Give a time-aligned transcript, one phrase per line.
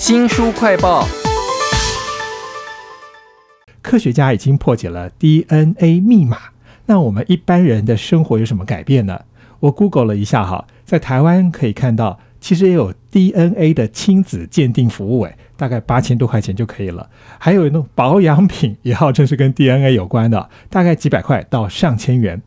[0.00, 1.06] 新书快报：
[3.82, 6.38] 科学家已经破解了 DNA 密码，
[6.86, 9.20] 那我们一般人的生活有什么改变呢？
[9.60, 17.10] 我 Google 了一下哈，在台湾可以看到，其实也有 DNA 的亲子鉴定服务，诶，大概八千多块钱就可以了。
[17.38, 22.40] 还有那种保养品，也号称是跟 DNA 有关的，大概几百块到上千元。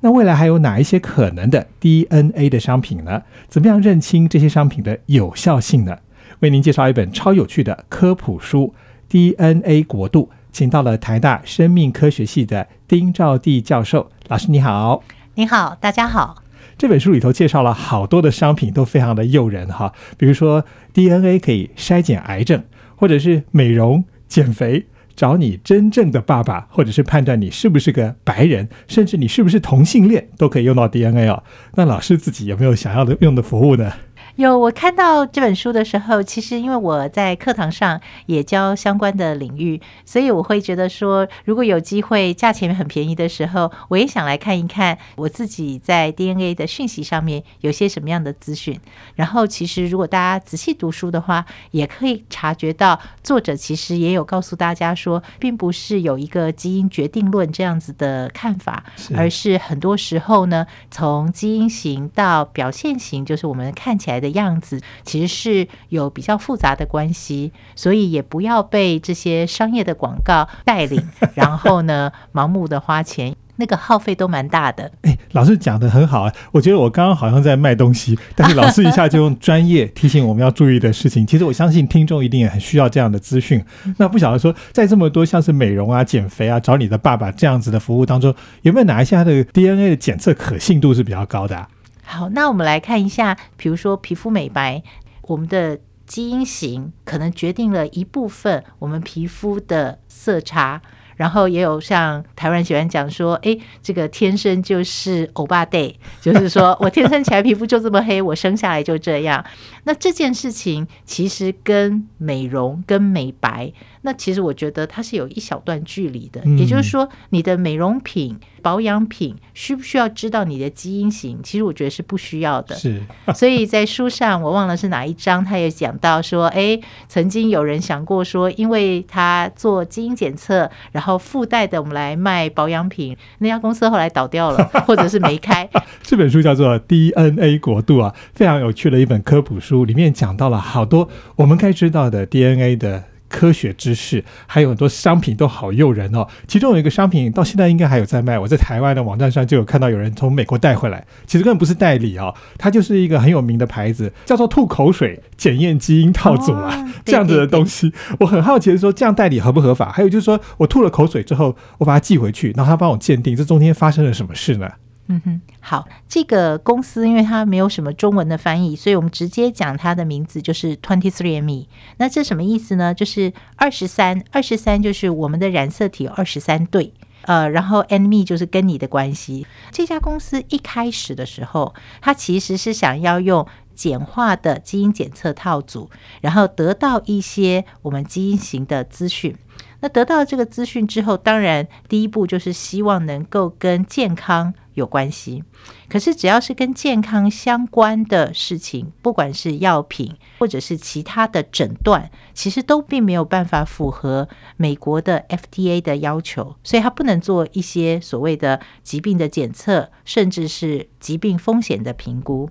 [0.00, 3.22] 那未来还有哪一些可能的 DNA 的商品呢？
[3.48, 5.96] 怎么样认清这些商品的有效性呢？
[6.40, 8.72] 为您介绍一本超有趣的科普书
[9.10, 14.08] 《DNA 国度》，请到了台大生命科学系的丁兆地教授。
[14.28, 15.02] 老师你好，
[15.34, 16.44] 你好，大家好。
[16.76, 19.92] 这本书里头介绍了好多的商品，都非常的诱人哈。
[20.16, 22.62] 比如说 DNA 可以筛检癌症，
[22.94, 24.86] 或者是美容减肥。
[25.16, 31.42] 找你真正的爸爸，或者是判断你是不是个白人，甚至你是不是同性恋，都可以用到 DNA 哦。
[31.74, 33.92] 那老师自己有没有想要的用的服务呢？
[34.38, 48.78] 有，我看到这本书的时候，其实因为我在课堂上也教相关的领域，所以我会觉得说，如果有机会，价钱很便宜的时候，我也想来看一看我自己在 DNA 的讯息上面有些什么样的资讯。
[49.16, 58.84] 然后，其实如果大家仔细读书的话，也可以察觉到作者其实也有告诉大家说，并不是有一个基因决定论这样子的看法，
[59.16, 64.27] 而是很多时候呢，从基因型到表现型，就是我们看起来的。
[64.30, 71.02] 样子其实是有比较复杂的关系，所以也不要被这些商业的广告带领，
[71.34, 74.90] 然后呢盲目的花钱，那个耗费都蛮大的。
[75.02, 81.26] 哎，老师讲的很好啊，我觉得我刚刚好像在卖东西，但是老师一下就用专业提醒我们要注意的事情。
[81.26, 83.64] 其实我相信听众一定也很需要这样的资讯。
[83.96, 91.66] 那不晓得说，在这么多像是美容啊、减肥啊、找你的爸爸这样子的服务当中，有没有哪一些它的 DNA 的检测可信度是比较高的？
[92.10, 94.82] 好，那我们来看一下，比如说皮肤美白，
[95.24, 100.80] 我们的基因型可能决定了一部分我们皮肤的色差，
[101.16, 109.44] 然后也有像台湾人喜欢讲说，哎，这个天生就是欧巴 day，就是说我天生起来皮肤就这么黑，我生下来就这样。
[109.84, 113.70] 那这件事情其实跟美容跟美白。
[114.02, 121.38] 那其实我觉得它是有一小段距离的，也就是说，你的美容品、保养品需不需要知道你的基因型？
[121.42, 122.76] 其实我觉得是不需要的。
[122.76, 123.00] 是，
[123.34, 135.66] 所以在书上我忘了是哪一章，他也讲到说，哎，曾经有人想过说，因为他做基因检测，然后附带的我们来卖保养品，那家公司后来倒掉了， 或者是没开。
[136.04, 143.04] 这本书叫做《DNA 国度》啊，非常有趣的一本科普书，里面讲到了好多我们该知道的 DNA 的。
[143.28, 159.90] 科学知识还有很多商品都好诱人哦，其中有一个商品到现在应该还有在卖，我在台湾的网站上就有看到有人从美国带回来，其实根本不是代理哦，它就是一个很有名的牌子，叫做吐口水检验基因套组啦，这样子的东西，我很好奇的说，这样代理合不合法？
[159.90, 164.68] 还有就是说我吐了口水之后，我把它寄回去，然后他帮我鉴定，这中间发生了什么事呢？
[165.10, 171.66] 嗯哼，好，这个公司因为它没有什么中文的翻译，所以我们直接讲它的名字就是 Twenty Three Me。
[171.96, 172.92] 那这什么意思呢？
[172.92, 176.92] 就是二十三，二十三就是我们的染色体有二十三对，
[177.22, 179.46] 呃，然后 and me 就是跟你的关系。
[179.72, 185.88] 这家公司一开始的时候，它其实是想要用简化的基因检测套组，
[186.20, 189.34] 然后得到一些我们基因型的资讯。
[189.80, 194.54] 那得到这个资讯之后，当然第一步就是希望能够跟健康。
[194.74, 195.42] 有关系，
[195.88, 212.48] 可是只要是跟健康相关的事情，不管是药品或者是其他的诊断，其实都并没有办法符合美国的 FDA 的要求，所以它不能做一些所谓的疾病的检测，甚至是疾病风险的评估。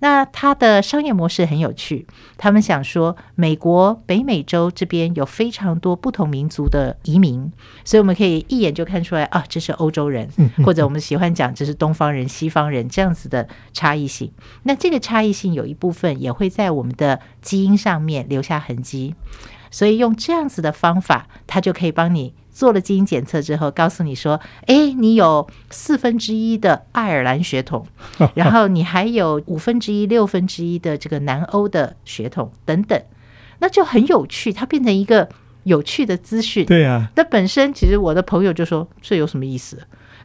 [0.00, 2.06] 那它的商业模式很有趣，
[2.36, 7.52] 他们想说，美国北美洲这边有非常多不同民族的移民，
[7.84, 10.28] 所以我们可以一眼就看出来啊，这是欧洲人，
[10.64, 14.32] 或者我们喜欢讲这是东方人、西方人这样子的差异性。
[14.64, 19.14] 那这个差异性有一部分也会在我们的基因上面留下痕迹，
[19.70, 22.34] 所以用这样子的方法，它就可以帮你。
[22.52, 27.86] 做了基因检测之后，告诉你说：“哎，你有四分之一的爱尔兰血统，
[28.34, 33.00] 然后你还有五分之一、六分之一的这个南欧的血统等等，
[33.60, 34.52] 那就很有趣。
[34.52, 35.28] 它变成一个
[35.64, 36.66] 有趣的资讯。
[36.66, 39.78] 对啊，那本身其实我的朋友就说这有什么意思？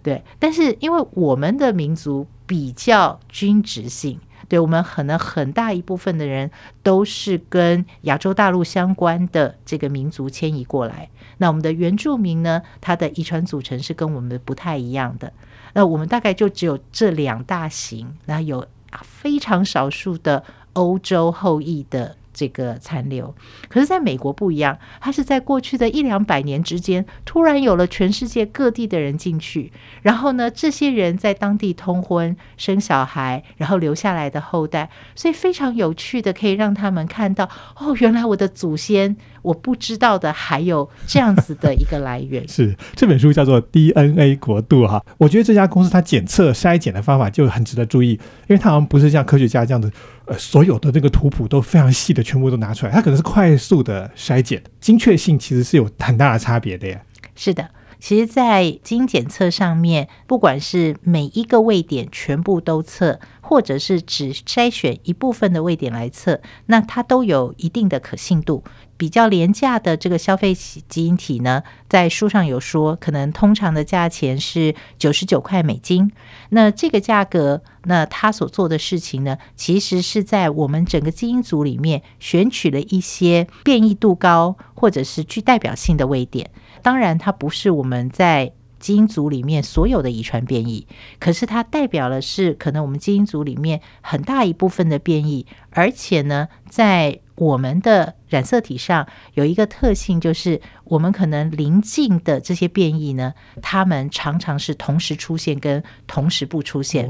[0.04, 6.50] 对，但是因为我们的民族比较均值性。”对我们可能很大一部分的人
[6.84, 11.10] 都是跟亚洲大陆相关的这个民族迁移过来。
[11.38, 15.34] 那我们的原住民呢，它的遗传组成是跟我们不太一样的。
[15.74, 18.66] 那我们大概就只有这两大型，那有
[19.02, 20.44] 非常少数的
[20.74, 23.34] 欧洲后裔的这个残留。
[23.70, 29.72] 可是，在美国不一样，它是在过去的一两百年之间，突然有了全世界各地的人进去，
[30.04, 42.46] 然后呢，这些人在当地通婚、生小孩，然后留下来的后代，所以非常有趣的，可以让他们看到，哦，原来我的祖先我不知道的还有这样子的一个来源。
[42.50, 49.92] 是这本书叫做《DNA 国度》哈，我觉得这家公司它检测筛检的方法就很值得注意，因为它好像不是像科学家这样子。
[50.28, 57.00] 呃，所有的那个图谱都非常细的，全部都拿出来，它可能是快速的筛检，精确性其实是有很大的差别的呀。
[57.36, 57.70] 是的，
[58.00, 63.20] 其实，在基因检测上面，不管是每一个位点全部都测，
[63.56, 68.62] 或者是只筛选一部分的位点来测，那它都有一定的可信度。
[68.98, 76.12] 比较廉价的这个消费基因体呢，在书上有说，可能通常的价钱是九十九块美金。
[76.50, 86.52] 那这个价格，那他所做的事情呢，其实是在我们整个基因组里面选取了一些变异度高或者是具代表性的位点。
[86.82, 88.52] 当然，它不是我们在
[88.86, 90.86] 基因组里面所有的遗传变异，
[91.18, 107.10] 可是它代表的是可能我们基因组里面很大一部分的变异，而且呢，在我们的染色体上有一个特性，就是我们可能临近的这些变异呢，它们常常是同时出现跟同时不出现。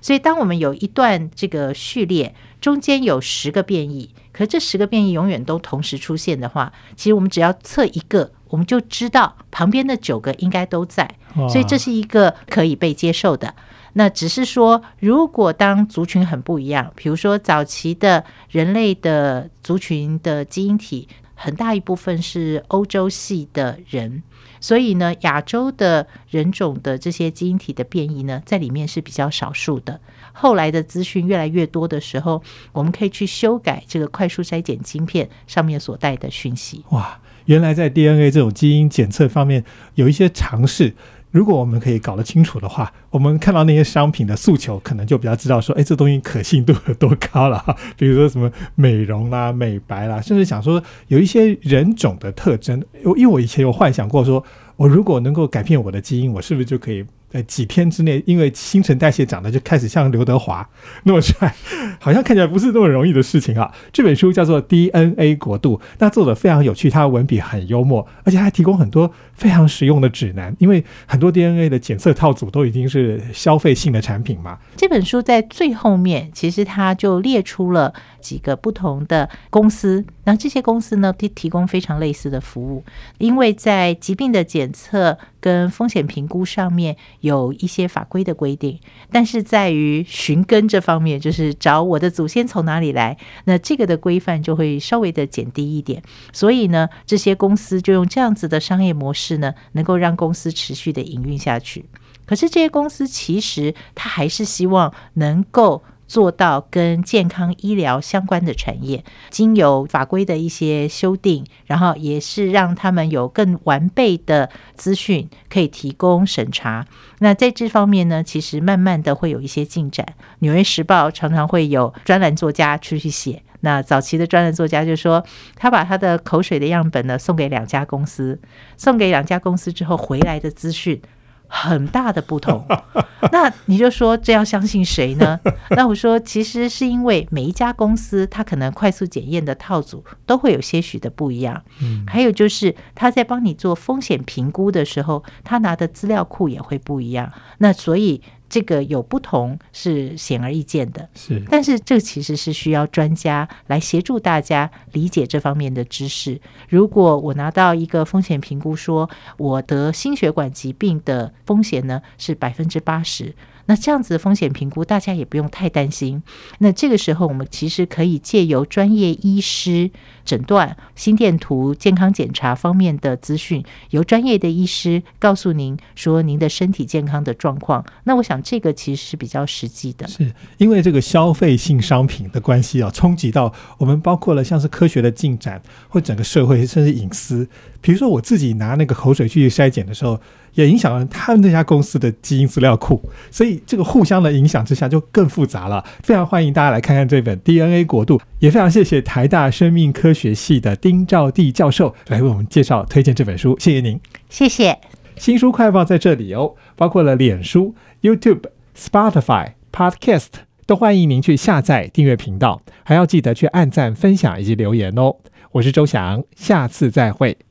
[0.00, 11.08] 所以，当我们有一段这个序列中间有十个变异，可是这十个变异永远都同时出现的话，其实我们只要测一个，我们就知道旁边的九个应该都在。
[11.48, 13.54] 所以，这是一个可以被接受的。
[13.92, 24.22] 那只是说，如果当族群很不一样，比如说早期的人类的族群的基因体很大一部分是欧洲系的人，
[24.58, 30.00] 所以呢，亚洲的人种的这些基因体的变异呢，在里面是比较少数的。
[30.32, 32.42] 后来的资讯越来越多的时候，
[32.72, 36.84] 我们可以去修改这个快速筛检晶片上面所带的讯息。
[36.88, 39.62] 哇，原来在 DNA 这种基因检测方面
[39.94, 40.94] 有一些尝试。
[41.36, 47.62] 如果我们可以搞得清楚的话，我们看到那些商品的诉求，可能就比较知道说，哎，这东西可信度有多高了。
[47.98, 54.42] 比如说什么美容啦、美白啦，甚至想说有一些人种的特征，因为我以前有幻想过，说
[54.76, 57.04] 我如果能够改变我的基因，我是不是就可以？
[57.28, 60.66] 在几天之内，因为新陈代谢长得就开始像刘德华
[61.04, 61.54] 那么帅，
[62.00, 63.70] 好像看起来不是那么容易的事情啊。
[63.92, 70.54] 这本书叫做《DNA 国度》，那作者非常有趣，他的文笔很幽默，而且还提供很多非常实用的指南。
[70.58, 74.58] 因为很多 DNA 的检测套组都已经是消费性的产品嘛。
[74.76, 82.84] 这本书在最后面，其实他就列出了几个不同的公司，那这些公司呢，提提供非常类似的服务，
[83.18, 85.18] 因为在疾病的检测。
[85.46, 88.80] 跟风险评估上面有一些法规的规定，
[89.12, 96.02] 但是在于寻根这方面，就是找我的祖先从哪里来，那这个的规范就会稍微的减低一点。
[96.32, 101.84] 所以呢，这些公司就用这样子的商业模式呢，能够让公司持续的营运下去。
[102.24, 105.84] 可是这些公司其实他还是希望能够。
[106.06, 116.86] 做到跟健康医疗相关的产业，经由法规的一些修订，然后也是让他们有更完备的资讯可以提供审查。
[117.18, 120.06] 那在这方面呢，其实慢慢的会有一些进展。
[120.40, 123.42] 纽约时报常常会有专栏作家出去写。
[123.60, 125.24] 那早期的专栏作家就说，
[125.56, 128.38] 他把他的口水的样本呢送给两家公司，
[128.76, 131.00] 送给两家公司之后回来的资讯。
[131.48, 132.64] 很大的不同，
[133.32, 135.38] 那你就说这要相信谁呢？
[135.76, 148.22] 那我说，其实是因为每一家公司它可能快速检验的套组都会有些许的不一样，嗯，还有就是他在帮你做风险评估的时候，他拿的资料库也会不一样，那所以。
[148.48, 156.40] 这个有不同是显而易见的，是，但是这其实是需要专家来协助大家理解这方面的知识。
[156.68, 163.34] 如果我拿到一个风险评估，说我得心血管疾病的风险呢是百分之八十。
[163.66, 166.22] 那这样子的风险评估，大家也不用太担心。
[166.58, 169.90] 那这个时候，我们其实可以借由专业医师
[170.24, 177.84] 诊断、心电图、健康检查方面的资讯，由专业的医师告诉您说您的身体健康的状况。
[178.04, 180.06] 那我想这个其实是比较实际的。
[180.08, 187.48] 是因为这个消费性商品的关系啊，冲击到我们包括了像是科学的进展，或整个社会甚至隐私。
[187.80, 190.20] 比如说我自己拿那个口水去筛检的时候。
[190.56, 195.84] 也影响了他们那家公司的基因资料库，所以这个互相的影响之下就更复杂了。
[196.02, 203.56] 非常欢迎大家来看看这本《DNA 国度》，也非常谢谢台大生命科学系的丁兆地教授来为我们介绍推荐这本书。
[203.60, 204.76] 谢谢您，谢谢。
[205.16, 208.42] 新书快报在这里哦，包括了脸书、YouTube、
[208.76, 210.26] Spotify、Podcast。
[210.66, 215.14] 都欢迎您去下载订阅频道，还要记得去按赞、分享以及留言哦。
[215.52, 217.45] 我是周翔，下次再会。